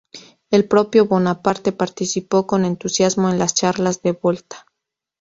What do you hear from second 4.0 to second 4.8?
de Volta.